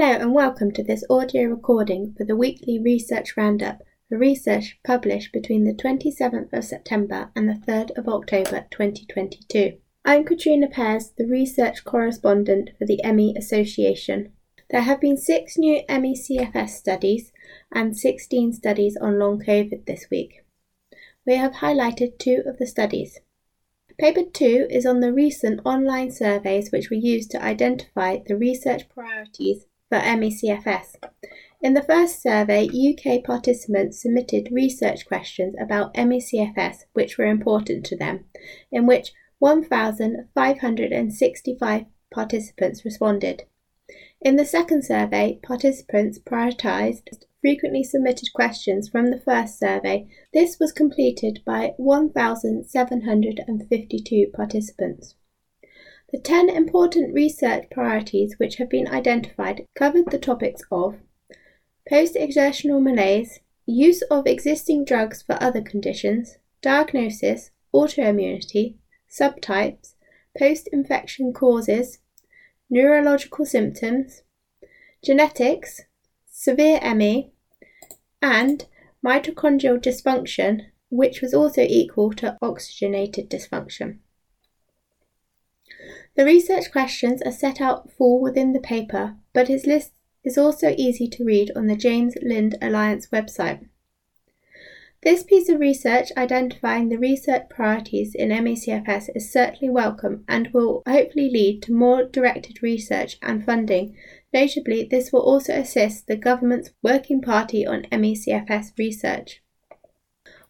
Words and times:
Hello 0.00 0.14
and 0.14 0.32
welcome 0.32 0.72
to 0.72 0.82
this 0.82 1.04
audio 1.10 1.42
recording 1.50 2.14
for 2.16 2.24
the 2.24 2.34
weekly 2.34 2.78
research 2.78 3.36
roundup 3.36 3.82
for 4.08 4.16
research 4.16 4.78
published 4.82 5.30
between 5.30 5.64
the 5.64 5.74
27th 5.74 6.50
of 6.54 6.64
September 6.64 7.30
and 7.36 7.46
the 7.46 7.60
3rd 7.70 7.90
of 7.98 8.08
October 8.08 8.66
2022. 8.70 9.76
I'm 10.02 10.24
Katrina 10.24 10.68
Pears, 10.68 11.12
the 11.18 11.26
research 11.26 11.84
correspondent 11.84 12.70
for 12.78 12.86
the 12.86 13.02
ME 13.12 13.34
Association. 13.36 14.32
There 14.70 14.80
have 14.80 15.02
been 15.02 15.18
six 15.18 15.58
new 15.58 15.82
ME 15.86 16.16
CFS 16.16 16.70
studies 16.70 17.30
and 17.70 17.94
16 17.94 18.54
studies 18.54 18.96
on 18.98 19.18
long 19.18 19.38
COVID 19.46 19.84
this 19.84 20.06
week. 20.10 20.46
We 21.26 21.34
have 21.34 21.56
highlighted 21.56 22.18
two 22.18 22.42
of 22.46 22.56
the 22.56 22.66
studies. 22.66 23.20
Paper 23.98 24.22
2 24.32 24.68
is 24.70 24.86
on 24.86 25.00
the 25.00 25.12
recent 25.12 25.60
online 25.66 26.10
surveys 26.10 26.72
which 26.72 26.88
were 26.88 26.96
used 26.96 27.30
to 27.32 27.44
identify 27.44 28.16
the 28.26 28.34
research 28.34 28.88
priorities 28.88 29.66
for 29.90 29.98
MECFS. 29.98 30.96
In 31.60 31.74
the 31.74 31.82
first 31.82 32.22
survey, 32.22 32.66
UK 32.66 33.22
participants 33.22 34.00
submitted 34.00 34.48
research 34.50 35.04
questions 35.04 35.54
about 35.60 35.92
MECFS 35.92 36.86
which 36.94 37.18
were 37.18 37.26
important 37.26 37.84
to 37.86 37.96
them, 37.96 38.24
in 38.72 38.86
which 38.86 39.12
1,565 39.40 41.84
participants 42.14 42.84
responded. 42.84 43.42
In 44.22 44.36
the 44.36 44.46
second 44.46 44.84
survey, 44.84 45.38
participants 45.42 46.18
prioritised 46.18 47.08
frequently 47.40 47.82
submitted 47.82 48.28
questions 48.34 48.88
from 48.88 49.10
the 49.10 49.20
first 49.20 49.58
survey. 49.58 50.06
This 50.32 50.58
was 50.58 50.72
completed 50.72 51.42
by 51.44 51.74
1,752 51.76 54.30
participants. 54.34 55.14
The 56.12 56.18
10 56.18 56.50
important 56.50 57.14
research 57.14 57.66
priorities 57.70 58.34
which 58.38 58.56
have 58.56 58.68
been 58.68 58.88
identified 58.88 59.66
covered 59.76 60.10
the 60.10 60.18
topics 60.18 60.62
of 60.72 60.96
post 61.88 62.16
exertional 62.16 62.80
malaise, 62.80 63.38
use 63.64 64.02
of 64.10 64.26
existing 64.26 64.84
drugs 64.84 65.22
for 65.22 65.40
other 65.40 65.62
conditions, 65.62 66.38
diagnosis, 66.62 67.52
autoimmunity, 67.72 68.74
subtypes, 69.08 69.94
post 70.36 70.68
infection 70.72 71.32
causes, 71.32 72.00
neurological 72.68 73.46
symptoms, 73.46 74.22
genetics, 75.04 75.82
severe 76.28 76.80
ME, 76.94 77.30
and 78.20 78.66
mitochondrial 79.04 79.78
dysfunction, 79.78 80.66
which 80.88 81.20
was 81.20 81.32
also 81.32 81.62
equal 81.62 82.12
to 82.14 82.36
oxygenated 82.42 83.30
dysfunction. 83.30 83.98
The 86.20 86.26
research 86.26 86.70
questions 86.70 87.22
are 87.22 87.32
set 87.32 87.62
out 87.62 87.90
full 87.92 88.20
within 88.20 88.52
the 88.52 88.60
paper, 88.60 89.16
but 89.32 89.48
its 89.48 89.64
list 89.66 89.92
is 90.22 90.36
also 90.36 90.74
easy 90.76 91.08
to 91.08 91.24
read 91.24 91.50
on 91.56 91.66
the 91.66 91.74
James 91.74 92.14
Lind 92.20 92.56
Alliance 92.60 93.06
website. 93.06 93.66
This 95.02 95.22
piece 95.22 95.48
of 95.48 95.60
research 95.60 96.12
identifying 96.18 96.90
the 96.90 96.98
research 96.98 97.44
priorities 97.48 98.14
in 98.14 98.28
MECFS 98.28 99.08
is 99.14 99.32
certainly 99.32 99.70
welcome 99.70 100.26
and 100.28 100.52
will 100.52 100.82
hopefully 100.86 101.30
lead 101.30 101.62
to 101.62 101.72
more 101.72 102.04
directed 102.04 102.62
research 102.62 103.16
and 103.22 103.42
funding. 103.42 103.96
Notably, 104.30 104.84
this 104.84 105.14
will 105.14 105.22
also 105.22 105.54
assist 105.54 106.06
the 106.06 106.16
government's 106.16 106.68
Working 106.82 107.22
Party 107.22 107.66
on 107.66 107.86
MECFS 107.90 108.76
research. 108.76 109.42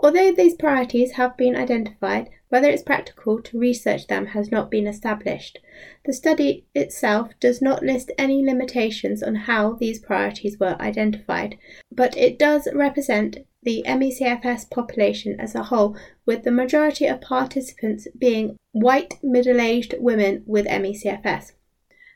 Although 0.00 0.32
these 0.32 0.54
priorities 0.54 1.12
have 1.12 1.36
been 1.36 1.56
identified, 1.56 2.30
whether 2.50 2.68
it's 2.68 2.82
practical 2.82 3.42
to 3.42 3.58
research 3.58 4.06
them 4.06 4.26
has 4.26 4.50
not 4.50 4.70
been 4.70 4.86
established. 4.86 5.58
The 6.04 6.12
study 6.12 6.66
itself 6.74 7.32
does 7.40 7.60
not 7.60 7.82
list 7.82 8.12
any 8.16 8.44
limitations 8.44 9.22
on 9.22 9.34
how 9.34 9.74
these 9.74 9.98
priorities 9.98 10.58
were 10.58 10.80
identified, 10.80 11.58
but 11.90 12.16
it 12.16 12.38
does 12.38 12.68
represent 12.72 13.38
the 13.64 13.82
MECFS 13.86 14.70
population 14.70 15.38
as 15.40 15.54
a 15.54 15.64
whole, 15.64 15.96
with 16.24 16.44
the 16.44 16.52
majority 16.52 17.06
of 17.06 17.20
participants 17.20 18.06
being 18.16 18.56
white 18.72 19.18
middle 19.22 19.60
aged 19.60 19.94
women 19.98 20.44
with 20.46 20.66
MECFS. 20.66 21.52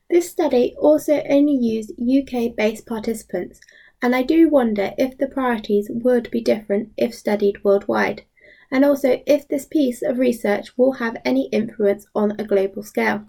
This 0.08 0.30
study 0.30 0.74
also 0.78 1.22
only 1.28 1.54
used 1.54 1.92
UK 1.98 2.54
based 2.54 2.86
participants, 2.86 3.60
and 4.02 4.16
I 4.16 4.22
do 4.24 4.48
wonder 4.48 4.92
if 4.98 5.16
the 5.16 5.28
priorities 5.28 5.88
would 5.88 6.28
be 6.32 6.40
different 6.40 6.92
if 6.96 7.14
studied 7.14 7.62
worldwide, 7.62 8.24
and 8.70 8.84
also 8.84 9.22
if 9.26 9.46
this 9.46 9.64
piece 9.64 10.02
of 10.02 10.18
research 10.18 10.76
will 10.76 10.94
have 10.94 11.16
any 11.24 11.48
influence 11.52 12.06
on 12.12 12.32
a 12.32 12.44
global 12.44 12.82
scale, 12.82 13.26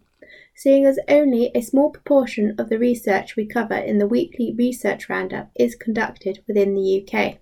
seeing 0.55 0.85
as 0.85 0.97
only 1.07 1.51
a 1.53 1.61
small 1.61 1.91
proportion 1.91 2.55
of 2.57 2.69
the 2.69 2.79
research 2.79 3.35
we 3.35 3.45
cover 3.45 3.75
in 3.75 3.99
the 3.99 4.07
weekly 4.07 4.55
research 4.57 5.09
roundup 5.09 5.51
is 5.55 5.75
conducted 5.75 6.43
within 6.47 6.73
the 6.73 7.05
UK. 7.07 7.37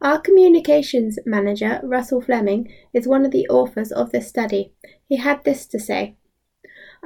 Our 0.00 0.18
communications 0.18 1.18
manager, 1.24 1.80
Russell 1.84 2.20
Fleming, 2.20 2.72
is 2.92 3.06
one 3.06 3.24
of 3.24 3.30
the 3.30 3.46
authors 3.48 3.92
of 3.92 4.10
this 4.10 4.28
study. 4.28 4.72
He 5.08 5.16
had 5.16 5.44
this 5.44 5.66
to 5.66 5.78
say 5.78 6.16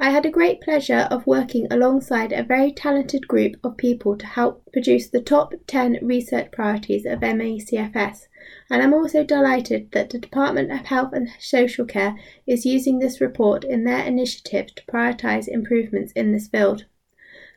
I 0.01 0.11
had 0.11 0.25
a 0.25 0.31
great 0.31 0.61
pleasure 0.61 1.09
of 1.11 1.27
working 1.27 1.67
alongside 1.69 2.31
a 2.31 2.41
very 2.41 2.71
talented 2.71 3.27
group 3.27 3.57
of 3.65 3.75
people 3.75 4.15
to 4.15 4.25
help 4.25 4.63
produce 4.71 5.09
the 5.09 5.19
top 5.19 5.53
10 5.67 5.99
research 6.01 6.53
priorities 6.53 7.05
of 7.05 7.19
MECFS, 7.19 8.27
and 8.69 8.81
I'm 8.81 8.93
also 8.93 9.25
delighted 9.25 9.91
that 9.91 10.09
the 10.09 10.17
Department 10.17 10.71
of 10.71 10.85
Health 10.85 11.11
and 11.11 11.27
Social 11.37 11.83
Care 11.83 12.15
is 12.47 12.65
using 12.65 12.99
this 12.99 13.19
report 13.19 13.65
in 13.65 13.83
their 13.83 14.01
initiative 14.05 14.73
to 14.75 14.85
prioritise 14.85 15.49
improvements 15.49 16.13
in 16.13 16.31
this 16.31 16.47
field. 16.47 16.85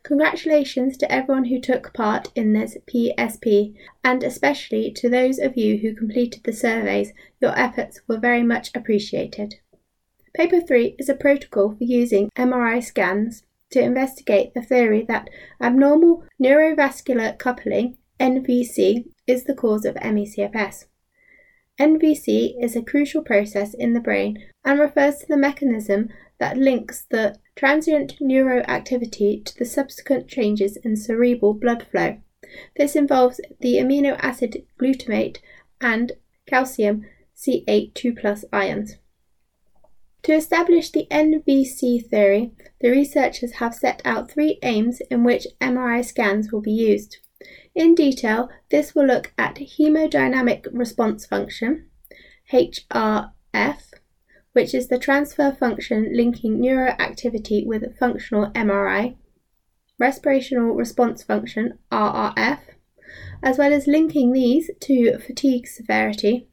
Congratulations 0.03 0.97
to 0.97 1.09
everyone 1.09 1.45
who 1.45 1.61
took 1.61 1.93
part 1.93 2.29
in 2.35 2.51
this 2.51 2.75
PSP, 2.93 3.73
and 4.03 4.21
especially 4.21 4.91
to 4.91 5.09
those 5.09 5.39
of 5.39 5.55
you 5.55 5.77
who 5.77 5.95
completed 5.95 6.43
the 6.43 6.51
surveys. 6.51 7.13
Your 7.39 7.57
efforts 7.57 8.01
were 8.05 8.17
very 8.17 8.43
much 8.43 8.69
appreciated. 8.75 9.55
Paper 10.35 10.61
3 10.61 10.95
is 10.97 11.09
a 11.09 11.13
protocol 11.13 11.75
for 11.75 11.83
using 11.83 12.31
MRI 12.35 12.83
scans 12.83 13.43
to 13.69 13.79
investigate 13.79 14.55
the 14.55 14.63
theory 14.63 15.05
that 15.07 15.29
abnormal 15.61 16.23
neurovascular 16.41 17.37
coupling, 17.37 17.97
NVC, 18.19 19.05
is 19.27 19.43
the 19.43 19.53
cause 19.53 19.85
of 19.85 19.93
MECFS. 19.95 20.85
NVC 21.79 22.55
is 22.59 22.75
a 22.75 22.81
crucial 22.81 23.21
process 23.21 23.75
in 23.75 23.93
the 23.93 23.99
brain 23.99 24.43
and 24.65 24.79
refers 24.79 25.17
to 25.19 25.27
the 25.27 25.37
mechanism 25.37 26.09
that 26.39 26.57
links 26.57 27.05
the 27.11 27.35
transient 27.55 28.17
neuroactivity 28.19 29.45
to 29.45 29.55
the 29.55 29.65
subsequent 29.65 30.27
changes 30.27 30.77
in 30.77 30.97
cerebral 30.97 31.53
blood 31.53 31.85
flow. 31.91 32.17
This 32.75 32.95
involves 32.95 33.39
the 33.59 33.75
amino 33.75 34.17
acid 34.19 34.65
glutamate 34.81 35.37
and 35.79 36.13
calcium 36.47 37.05
C8 37.37 37.93
2 37.93 38.15
ions. 38.51 38.95
To 40.23 40.33
establish 40.33 40.89
the 40.89 41.05
NVC 41.11 42.07
theory, 42.07 42.53
the 42.79 42.89
researchers 42.89 43.53
have 43.53 43.75
set 43.75 44.01
out 44.05 44.31
three 44.31 44.57
aims 44.63 45.01
in 45.11 45.25
which 45.25 45.47
MRI 45.59 46.03
scans 46.03 46.49
will 46.49 46.61
be 46.61 46.71
used. 46.71 47.17
In 47.75 47.93
detail, 47.93 48.49
this 48.69 48.95
will 48.95 49.05
look 49.05 49.33
at 49.37 49.55
hemodynamic 49.55 50.67
response 50.71 51.25
function, 51.25 51.89
HRF, 52.53 53.91
which 54.53 54.73
is 54.73 54.87
the 54.87 54.97
transfer 54.97 55.51
function 55.51 56.15
linking 56.15 56.57
neuroactivity 56.57 57.65
with 57.65 57.97
functional 57.97 58.49
MRI, 58.51 59.17
respirational 60.01 60.77
response 60.77 61.21
function, 61.21 61.79
RRF, 61.91 62.59
as 63.43 63.57
well 63.57 63.73
as 63.73 63.87
linking 63.87 64.31
these 64.31 64.71
to 64.79 65.17
fatigue 65.19 65.67
severity, 65.67 66.47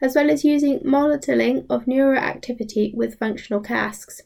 as 0.00 0.14
well 0.14 0.30
as 0.30 0.44
using 0.44 0.80
monitoring 0.84 1.66
of 1.70 1.86
neuroactivity 1.86 2.94
with 2.94 3.18
functional 3.18 3.60
casks. 3.60 4.22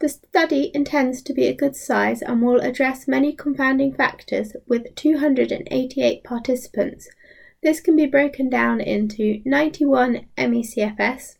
The 0.00 0.08
study 0.08 0.70
intends 0.72 1.20
to 1.22 1.34
be 1.34 1.46
a 1.46 1.54
good 1.54 1.76
size 1.76 2.22
and 2.22 2.40
will 2.40 2.60
address 2.60 3.06
many 3.06 3.34
confounding 3.34 3.92
factors 3.92 4.56
with 4.66 4.94
288 4.94 6.24
participants. 6.24 7.08
This 7.62 7.80
can 7.80 7.96
be 7.96 8.06
broken 8.06 8.48
down 8.48 8.80
into 8.80 9.42
91 9.44 10.26
MECFS, 10.38 11.36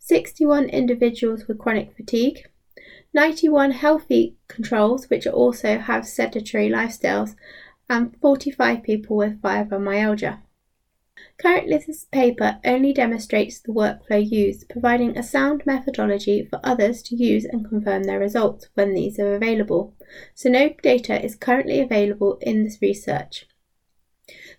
61 0.00 0.64
individuals 0.70 1.46
with 1.46 1.58
chronic 1.58 1.94
fatigue, 1.96 2.48
91 3.14 3.70
healthy 3.70 4.36
controls 4.48 5.08
which 5.08 5.26
also 5.28 5.78
have 5.78 6.04
sedentary 6.04 6.68
lifestyles, 6.68 7.36
and 7.88 8.16
45 8.20 8.82
people 8.82 9.16
with 9.16 9.40
fibromyalgia. 9.40 10.40
Currently, 11.42 11.78
this 11.84 12.04
paper 12.04 12.60
only 12.64 12.92
demonstrates 12.92 13.58
the 13.58 13.72
workflow 13.72 14.24
used, 14.24 14.68
providing 14.68 15.18
a 15.18 15.24
sound 15.24 15.66
methodology 15.66 16.44
for 16.44 16.60
others 16.62 17.02
to 17.02 17.16
use 17.16 17.44
and 17.44 17.68
confirm 17.68 18.04
their 18.04 18.20
results 18.20 18.68
when 18.74 18.94
these 18.94 19.18
are 19.18 19.34
available, 19.34 19.92
so 20.36 20.48
no 20.48 20.72
data 20.84 21.20
is 21.20 21.34
currently 21.34 21.80
available 21.80 22.38
in 22.42 22.62
this 22.62 22.78
research. 22.80 23.48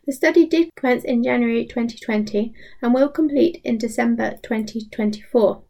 The 0.05 0.11
study 0.11 0.45
did 0.45 0.75
commence 0.75 1.05
in 1.05 1.23
January 1.23 1.65
2020 1.65 2.53
and 2.81 2.93
will 2.93 3.07
complete 3.07 3.61
in 3.63 3.77
December 3.77 4.31
2024. 4.43 5.63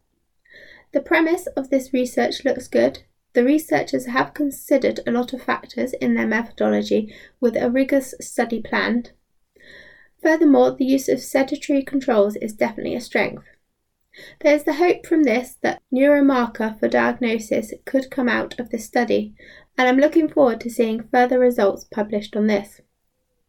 The 0.90 1.00
premise 1.00 1.46
of 1.56 1.70
this 1.70 1.92
research 1.92 2.44
looks 2.44 2.66
good. 2.66 3.04
The 3.34 3.44
researchers 3.44 4.06
have 4.06 4.34
considered 4.34 4.98
a 5.06 5.12
lot 5.12 5.32
of 5.32 5.42
factors 5.42 5.92
in 5.92 6.14
their 6.14 6.26
methodology 6.26 7.14
with 7.38 7.54
a 7.54 7.70
rigorous 7.70 8.14
study 8.20 8.60
planned. 8.60 9.12
Furthermore, 10.24 10.74
the 10.74 10.86
use 10.86 11.10
of 11.10 11.20
sedentary 11.20 11.82
controls 11.82 12.34
is 12.36 12.54
definitely 12.54 12.94
a 12.94 13.00
strength. 13.00 13.44
There 14.40 14.54
is 14.54 14.64
the 14.64 14.74
hope 14.74 15.04
from 15.04 15.24
this 15.24 15.58
that 15.60 15.82
neuromarker 15.92 16.80
for 16.80 16.88
diagnosis 16.88 17.74
could 17.84 18.10
come 18.10 18.28
out 18.28 18.58
of 18.58 18.70
this 18.70 18.86
study, 18.86 19.34
and 19.76 19.86
I'm 19.86 19.98
looking 19.98 20.30
forward 20.30 20.62
to 20.62 20.70
seeing 20.70 21.08
further 21.12 21.38
results 21.38 21.84
published 21.84 22.36
on 22.36 22.46
this. 22.46 22.80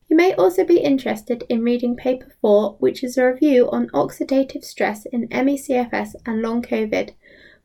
You 0.09 0.17
may 0.17 0.33
also 0.33 0.65
be 0.65 0.79
interested 0.79 1.45
in 1.47 1.63
reading 1.63 1.95
paper 1.95 2.35
4, 2.41 2.75
which 2.79 3.05
is 3.05 3.17
a 3.17 3.25
review 3.25 3.71
on 3.71 3.87
oxidative 3.91 4.65
stress 4.65 5.05
in 5.05 5.29
ME/CFS 5.31 6.15
and 6.25 6.41
long 6.41 6.61
COVID, 6.61 7.11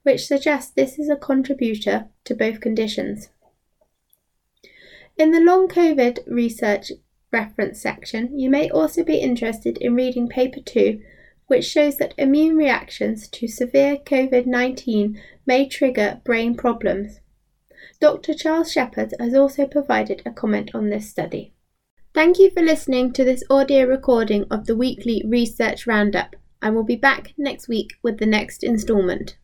which 0.04 0.24
suggests 0.24 0.70
this 0.70 1.00
is 1.00 1.10
a 1.10 1.16
contributor 1.16 2.06
to 2.24 2.34
both 2.36 2.60
conditions. 2.60 3.30
In 5.18 5.32
the 5.32 5.40
long 5.40 5.66
COVID 5.66 6.20
research 6.28 6.92
reference 7.32 7.80
section, 7.80 8.38
you 8.38 8.50
may 8.50 8.68
also 8.70 9.04
be 9.04 9.18
interested 9.18 9.78
in 9.78 9.94
reading 9.94 10.28
paper 10.28 10.60
2, 10.60 11.00
which 11.46 11.64
shows 11.64 11.96
that 11.96 12.14
immune 12.16 12.56
reactions 12.56 13.28
to 13.28 13.48
severe 13.48 13.96
COVID 13.96 14.46
19 14.46 15.20
may 15.46 15.68
trigger 15.68 16.20
brain 16.24 16.56
problems. 16.56 17.20
Dr. 18.00 18.34
Charles 18.34 18.72
Shepherd 18.72 19.14
has 19.18 19.34
also 19.34 19.66
provided 19.66 20.22
a 20.24 20.30
comment 20.30 20.70
on 20.74 20.90
this 20.90 21.10
study. 21.10 21.52
Thank 22.14 22.38
you 22.38 22.50
for 22.50 22.62
listening 22.62 23.12
to 23.12 23.24
this 23.24 23.44
audio 23.50 23.84
recording 23.84 24.44
of 24.50 24.66
the 24.66 24.76
weekly 24.76 25.22
Research 25.26 25.86
Roundup. 25.86 26.34
I 26.62 26.70
will 26.70 26.84
be 26.84 26.96
back 26.96 27.34
next 27.36 27.68
week 27.68 27.94
with 28.02 28.18
the 28.18 28.26
next 28.26 28.64
instalment. 28.64 29.36